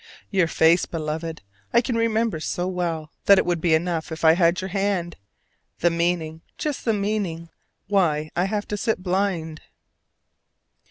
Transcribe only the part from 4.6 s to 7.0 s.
hand: the meaning, just the